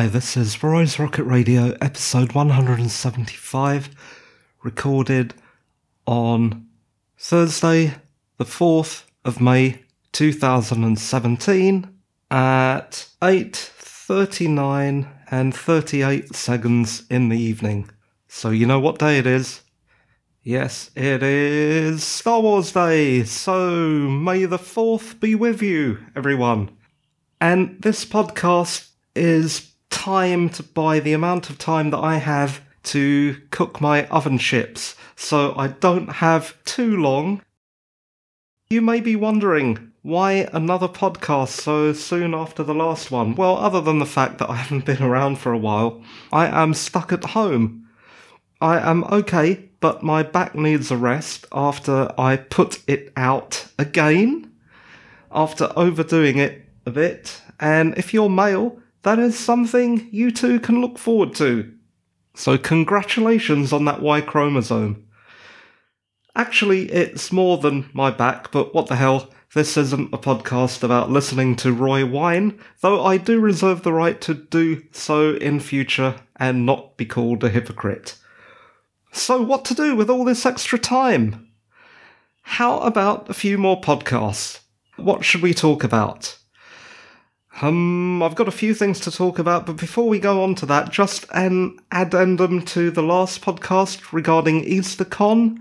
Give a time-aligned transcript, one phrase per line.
[0.00, 3.90] Hi, this is Roy's Rocket Radio, episode 175,
[4.62, 5.34] recorded
[6.06, 6.68] on
[7.18, 7.96] Thursday,
[8.38, 9.82] the 4th of May
[10.12, 11.86] 2017
[12.30, 17.90] at 8:39 and 38 seconds in the evening.
[18.26, 19.60] So you know what day it is?
[20.42, 23.24] Yes, it is Star Wars Day.
[23.24, 26.70] So may the 4th be with you, everyone.
[27.38, 33.80] And this podcast is timed by the amount of time that I have to cook
[33.80, 37.42] my oven chips, so I don't have too long.
[38.70, 43.34] You may be wondering why another podcast so soon after the last one?
[43.34, 46.02] Well, other than the fact that I haven't been around for a while,
[46.32, 47.86] I am stuck at home.
[48.62, 54.50] I am okay, but my back needs a rest after I put it out again,
[55.30, 57.42] after overdoing it a bit.
[57.58, 61.72] And if you're male, that is something you two can look forward to.
[62.34, 65.06] So, congratulations on that Y chromosome.
[66.36, 69.30] Actually, it's more than my back, but what the hell?
[69.52, 74.20] This isn't a podcast about listening to Roy whine, though I do reserve the right
[74.20, 78.16] to do so in future and not be called a hypocrite.
[79.12, 81.48] So, what to do with all this extra time?
[82.42, 84.60] How about a few more podcasts?
[84.96, 86.38] What should we talk about?
[87.62, 90.66] Um, I've got a few things to talk about, but before we go on to
[90.66, 95.58] that, just an addendum to the last podcast regarding EasterCon.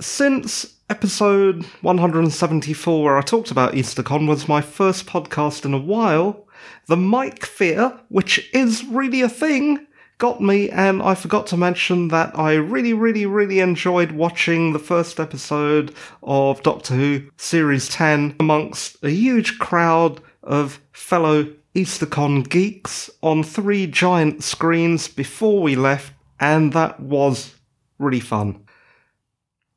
[0.00, 6.46] Since episode 174, where I talked about EasterCon, was my first podcast in a while,
[6.86, 9.85] the mic fear, which is really a thing,
[10.18, 14.78] got me, and I forgot to mention that I really, really, really enjoyed watching the
[14.78, 23.10] first episode of Doctor Who Series 10 amongst a huge crowd of fellow EasterCon geeks
[23.22, 27.54] on three giant screens before we left, and that was
[27.98, 28.64] really fun.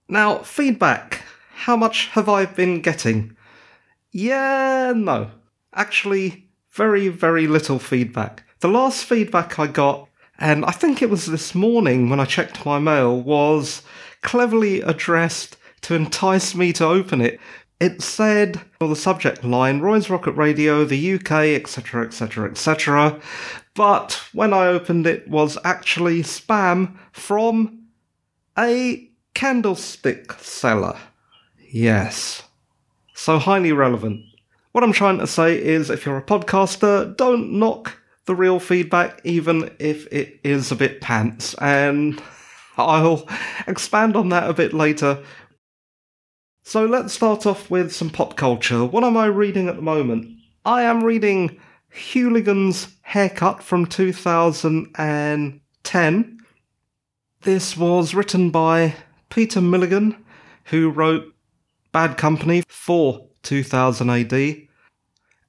[0.08, 1.24] Now, feedback.
[1.54, 3.36] How much have I been getting?
[4.12, 5.30] Yeah, no.
[5.74, 8.44] Actually, very, very little feedback.
[8.62, 10.09] The last feedback I got,
[10.40, 13.84] and I think it was this morning when I checked my mail, was
[14.22, 17.40] cleverly addressed to entice me to open it.
[17.80, 23.22] It said, on the subject line, Roy's Rocket Radio, the UK, etc., etc., etc.
[23.74, 27.88] But when I opened it, was actually spam from
[28.58, 30.98] a candlestick seller.
[31.72, 32.44] Yes.
[33.14, 34.26] So highly relevant.
[34.72, 37.99] What I'm trying to say is if you're a podcaster, don't knock
[38.30, 41.56] the real feedback, even if it is a bit pants.
[41.56, 42.22] And
[42.78, 43.28] I'll
[43.66, 45.24] expand on that a bit later.
[46.62, 48.86] So let's start off with some pop culture.
[48.86, 50.28] What am I reading at the moment?
[50.64, 51.60] I am reading
[51.92, 56.38] Hewligan's Haircut from 2010.
[57.42, 58.94] This was written by
[59.32, 60.24] Peter Milligan,
[60.66, 61.34] who wrote
[61.92, 64.34] Bad Company for 2000 AD.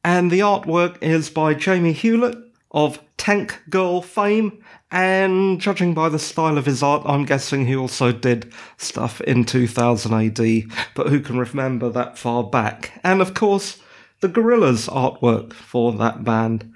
[0.02, 2.38] And the artwork is by Jamie Hewlett
[2.70, 7.76] of Tank Girl fame, and judging by the style of his art, I'm guessing he
[7.76, 10.64] also did stuff in 2000 AD,
[10.94, 12.98] but who can remember that far back?
[13.04, 13.80] And of course,
[14.20, 16.74] the Gorillaz artwork for that band.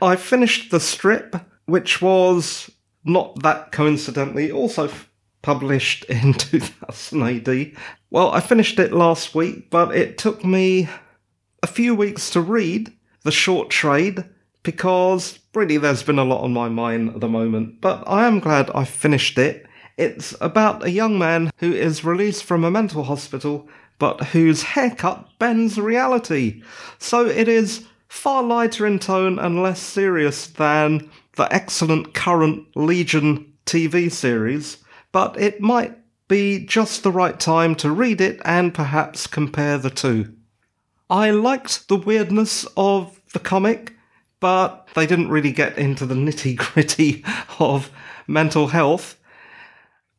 [0.00, 1.36] I finished the strip,
[1.66, 2.70] which was
[3.04, 4.90] not that coincidentally also
[5.42, 7.72] published in 2000 AD.
[8.10, 10.88] Well, I finished it last week, but it took me
[11.62, 12.92] a few weeks to read
[13.22, 14.24] the short trade
[14.62, 17.80] because really there's been a lot on my mind at the moment.
[17.80, 19.66] But I am glad I finished it.
[19.96, 23.68] It's about a young man who is released from a mental hospital
[23.98, 26.62] but whose haircut bends reality.
[26.98, 33.52] So it is far lighter in tone and less serious than the excellent current Legion
[33.64, 34.78] TV series
[35.12, 39.90] but it might be just the right time to read it and perhaps compare the
[39.90, 40.32] two.
[41.10, 43.94] I liked the weirdness of the comic,
[44.42, 47.24] but they didn't really get into the nitty gritty
[47.60, 47.90] of
[48.26, 49.16] mental health.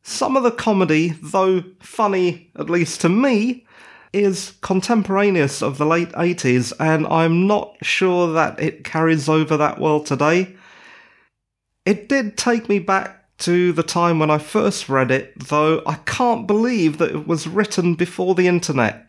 [0.02, 3.66] Some of the comedy, though funny, at least to me,
[4.14, 9.78] is contemporaneous of the late 80s, and I'm not sure that it carries over that
[9.78, 10.56] well today.
[11.84, 15.96] It did take me back to the time when I first read it, though I
[16.06, 19.06] can't believe that it was written before the internet.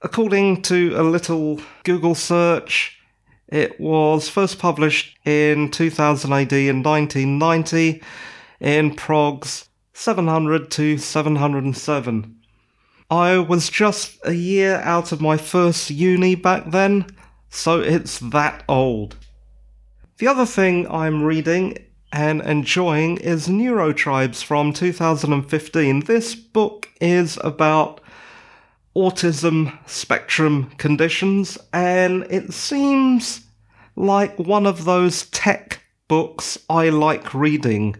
[0.00, 3.01] According to a little Google search,
[3.52, 8.02] it was first published in 2000 AD in 1990
[8.60, 12.36] in progs 700 to 707.
[13.10, 17.04] I was just a year out of my first uni back then,
[17.50, 19.16] so it's that old.
[20.16, 21.76] The other thing I'm reading
[22.10, 26.00] and enjoying is Neurotribes from 2015.
[26.00, 28.00] This book is about
[28.96, 33.46] autism spectrum conditions, and it seems
[33.96, 37.96] like one of those tech books I like reading.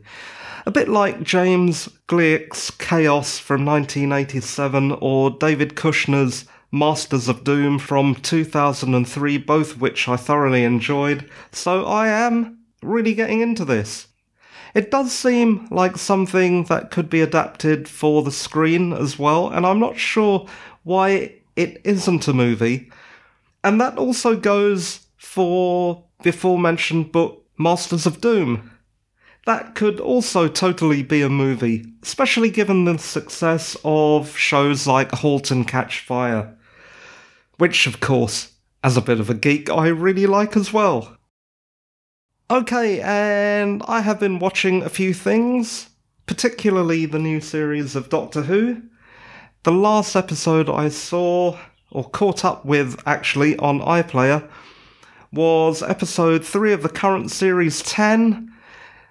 [0.67, 8.15] A bit like James Gleick's Chaos from 1987 or David Kushner's Masters of Doom from
[8.15, 14.09] 2003, both which I thoroughly enjoyed, so I am really getting into this.
[14.75, 19.67] It does seem like something that could be adapted for the screen as well, and
[19.67, 20.47] I'm not sure
[20.83, 22.91] why it isn't a movie.
[23.65, 28.71] And that also goes for the aforementioned book Masters of Doom.
[29.47, 35.51] That could also totally be a movie, especially given the success of shows like Halt
[35.51, 36.57] and Catch Fire.
[37.59, 38.53] Which, of course,
[38.85, 41.17] as a bit of a geek, I really like as well.
[42.51, 45.89] Okay, and I have been watching a few things,
[46.27, 48.83] particularly the new series of Doctor Who.
[49.65, 51.57] The last episode I saw,
[51.93, 54.49] or caught up with actually, on iPlayer
[55.33, 58.53] was episode 3 of the current series 10,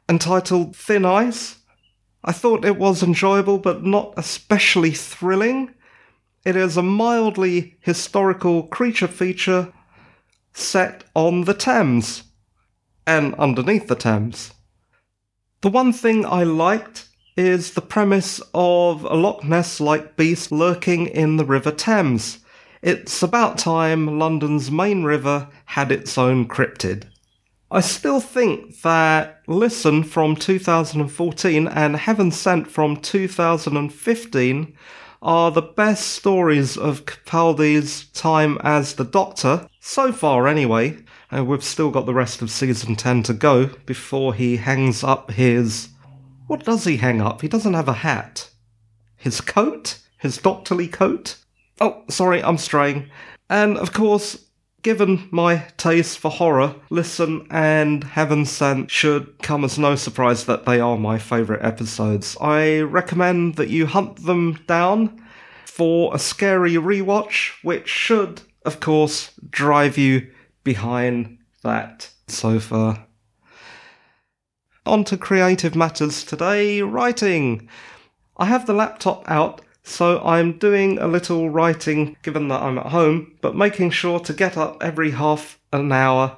[0.09, 1.59] entitled Thin Ice.
[2.25, 5.73] I thought it was enjoyable, but not especially thrilling.
[6.43, 9.71] It is a mildly historical creature feature
[10.51, 12.23] set on the Thames
[13.07, 14.51] and underneath the Thames.
[15.61, 17.07] The one thing I liked
[17.37, 22.39] is the premise of a Loch Ness like beast lurking in the River Thames.
[22.81, 27.05] It's about time London's main river had its own cryptid.
[27.69, 34.77] I still think that Listen from 2014 and Heaven Sent from 2015
[35.21, 40.97] are the best stories of Capaldi's time as the Doctor, so far anyway,
[41.29, 45.31] and we've still got the rest of season 10 to go before he hangs up
[45.31, 45.89] his.
[46.51, 47.39] What does he hang up?
[47.39, 48.49] He doesn't have a hat.
[49.15, 49.99] His coat?
[50.17, 51.37] His doctorly coat?
[51.79, 53.09] Oh, sorry, I'm straying.
[53.49, 54.49] And of course,
[54.81, 60.65] given my taste for horror, Listen and Heaven Sent should come as no surprise that
[60.65, 62.35] they are my favourite episodes.
[62.41, 65.23] I recommend that you hunt them down
[65.65, 70.29] for a scary rewatch, which should, of course, drive you
[70.65, 73.07] behind that sofa.
[74.85, 77.69] On to creative matters today writing.
[78.37, 82.87] I have the laptop out so I'm doing a little writing given that I'm at
[82.87, 86.37] home, but making sure to get up every half an hour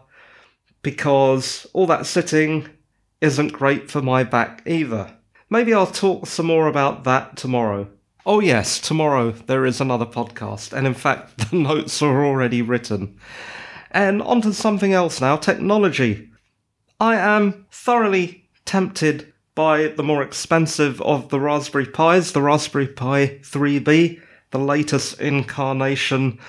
[0.82, 2.70] because all that sitting
[3.22, 5.16] isn't great for my back either.
[5.50, 7.88] Maybe I'll talk some more about that tomorrow.
[8.26, 13.18] Oh, yes, tomorrow there is another podcast, and in fact, the notes are already written.
[13.92, 16.30] And on to something else now technology.
[17.04, 23.40] I am thoroughly tempted by the more expensive of the Raspberry Pis, the Raspberry Pi
[23.42, 24.22] 3B,
[24.52, 26.40] the latest incarnation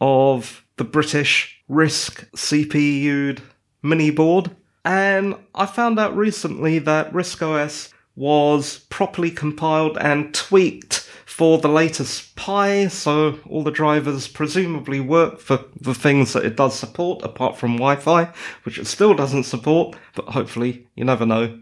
[0.00, 3.42] of the British RISC CPU'd
[3.82, 4.56] mini board.
[4.82, 10.97] And I found out recently that RISC OS was properly compiled and tweaked
[11.38, 16.56] for the latest Pi, so all the drivers presumably work for the things that it
[16.56, 18.32] does support, apart from Wi Fi,
[18.64, 21.60] which it still doesn't support, but hopefully, you never know.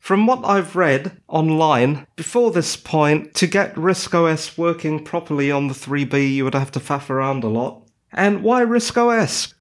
[0.00, 5.68] From what I've read online, before this point, to get RISC OS working properly on
[5.68, 7.88] the 3B, you would have to faff around a lot.
[8.12, 9.54] And why RISC OS?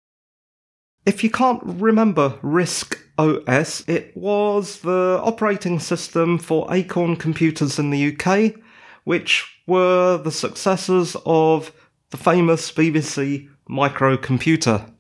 [1.06, 7.92] If you can't remember RISC OS, it was the operating system for Acorn computers in
[7.92, 8.64] the UK,
[9.08, 11.72] which were the successors of
[12.10, 14.92] the famous BBC microcomputer.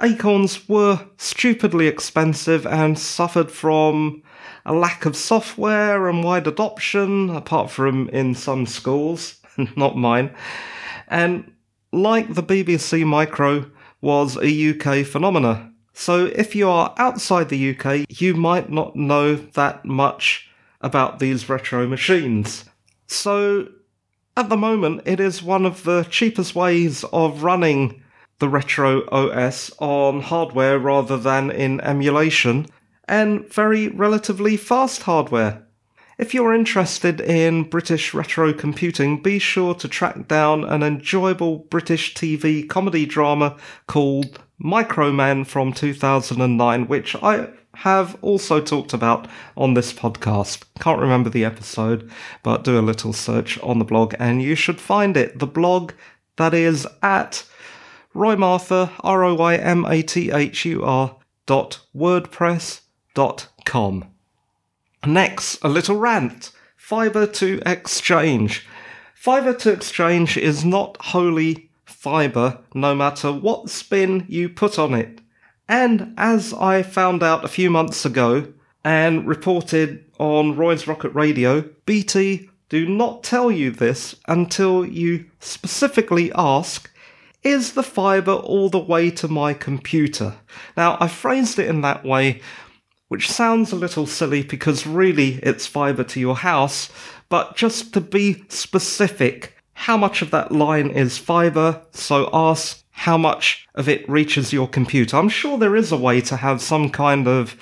[0.00, 4.22] Acorns were stupidly expensive and suffered from
[4.64, 9.40] a lack of software and wide adoption, apart from in some schools,
[9.76, 10.32] not mine.
[11.08, 11.52] And
[11.90, 13.68] like the BBC Micro
[14.00, 15.72] was a UK phenomena.
[15.94, 20.48] So if you are outside the UK, you might not know that much
[20.80, 22.66] about these retro machines.
[23.12, 23.68] So
[24.36, 28.02] at the moment, it is one of the cheapest ways of running
[28.38, 32.66] the retro OS on hardware rather than in emulation,
[33.06, 35.62] and very relatively fast hardware.
[36.18, 42.14] If you're interested in British retro computing, be sure to track down an enjoyable British
[42.14, 49.74] TV comedy drama called Micro Men from 2009, which I have also talked about on
[49.74, 50.64] this podcast.
[50.80, 52.10] Can't remember the episode,
[52.42, 55.38] but do a little search on the blog and you should find it.
[55.38, 55.92] The blog
[56.36, 57.44] that is at
[58.14, 62.82] Roymathur, R O Y M A T H U R dot wordpress
[63.14, 64.04] dot com.
[65.06, 66.52] Next, a little rant.
[66.76, 68.66] Fiber to exchange.
[69.14, 75.20] Fiber to exchange is not wholly fiber, no matter what spin you put on it.
[75.68, 78.52] And as I found out a few months ago
[78.84, 86.32] and reported on Roy's Rocket Radio, BT do not tell you this until you specifically
[86.34, 86.90] ask,
[87.42, 90.36] is the fibre all the way to my computer?
[90.74, 92.40] Now, I phrased it in that way,
[93.08, 96.90] which sounds a little silly because really it's fibre to your house,
[97.28, 101.82] but just to be specific, how much of that line is fibre?
[101.92, 105.16] So ask how much of it reaches your computer.
[105.16, 107.56] I'm sure there is a way to have some kind of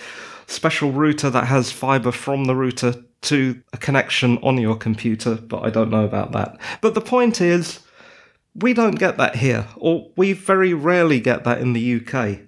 [0.47, 5.63] special router that has fiber from the router to a connection on your computer, but
[5.65, 6.59] I don't know about that.
[6.81, 7.81] But the point is,
[8.55, 12.41] we don't get that here, or we very rarely get that in the UK.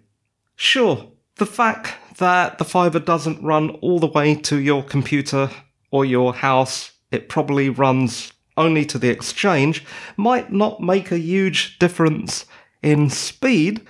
[0.57, 5.51] Sure, the fact that the fiber doesn't run all the way to your computer
[5.91, 9.85] or your house, it probably runs only to the exchange,
[10.17, 12.47] might not make a huge difference
[12.83, 13.87] in speed,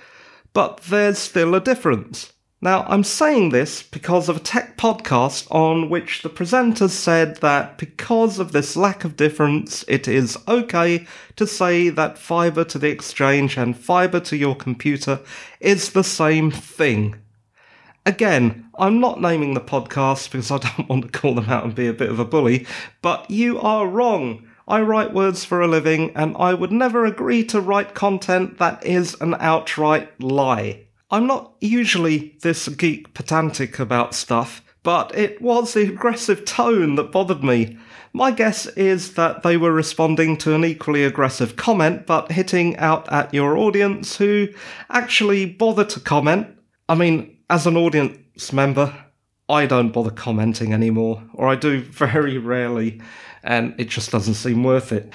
[0.53, 2.33] but there's still a difference.
[2.63, 7.77] Now, I'm saying this because of a tech podcast on which the presenters said that
[7.77, 12.87] because of this lack of difference, it is okay to say that fiber to the
[12.87, 15.19] exchange and fiber to your computer
[15.59, 17.17] is the same thing.
[18.05, 21.75] Again, I'm not naming the podcast because I don't want to call them out and
[21.75, 22.65] be a bit of a bully,
[23.01, 24.47] but you are wrong.
[24.67, 28.85] I write words for a living and I would never agree to write content that
[28.85, 30.85] is an outright lie.
[31.11, 37.11] I'm not usually this geek pedantic about stuff, but it was the aggressive tone that
[37.11, 37.77] bothered me.
[38.13, 43.11] My guess is that they were responding to an equally aggressive comment, but hitting out
[43.11, 44.47] at your audience who
[44.89, 46.47] actually bother to comment.
[46.87, 48.93] I mean, as an audience member,
[49.49, 53.01] I don't bother commenting anymore, or I do very rarely
[53.43, 55.11] and it just doesn't seem worth it.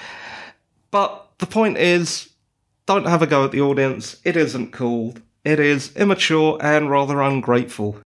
[0.90, 2.30] But the point is,
[2.86, 4.20] don't have a go at the audience.
[4.24, 5.14] It isn't cool.
[5.44, 8.00] It is immature and rather ungrateful.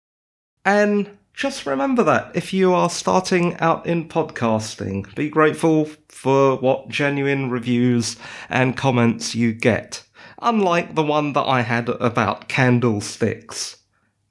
[0.65, 6.89] And just remember that if you are starting out in podcasting, be grateful for what
[6.89, 8.17] genuine reviews
[8.49, 10.05] and comments you get,
[10.41, 13.82] unlike the one that I had about candlesticks.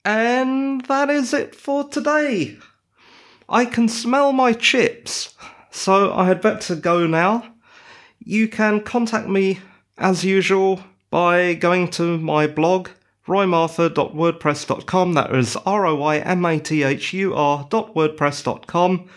[0.04, 2.58] And that is it for today.
[3.48, 5.36] I can smell my chips.
[5.70, 7.54] So I had better go now.
[8.20, 9.60] You can contact me
[9.98, 12.90] as usual by going to my blog,
[13.28, 15.14] roymathur.wordpress.com.
[15.14, 19.10] That is R O Y M A T H U R.wordpress.com.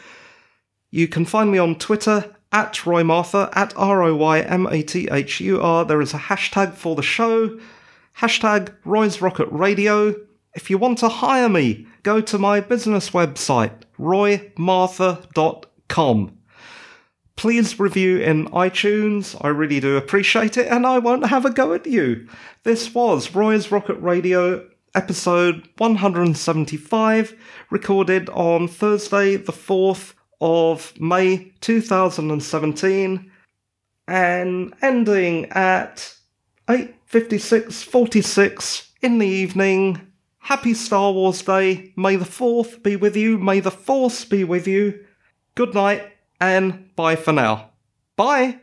[0.91, 5.09] You can find me on Twitter at roymathur, at R O Y M A T
[5.11, 5.85] H U R.
[5.85, 7.59] There is a hashtag for the show,
[8.19, 10.14] hashtag Roy's Rocket Radio.
[10.54, 16.38] If you want to hire me, go to my business website, roymathur.com
[17.37, 19.37] please review in iTunes.
[19.40, 22.28] I really do appreciate it, and I won't have a go at you.
[22.62, 27.34] This was Roy's Rocket Radio episode 175,
[27.70, 33.30] recorded on Thursday, the 4th of May 2017,
[34.06, 36.14] and ending at
[36.68, 40.00] 8:56:46 in the evening.
[40.44, 41.94] Happy Star Wars Day.
[41.96, 43.38] May the 4th be with you.
[43.38, 45.02] May the Force be with you.
[45.54, 46.02] Good night
[46.38, 47.70] and bye for now.
[48.14, 48.60] Bye!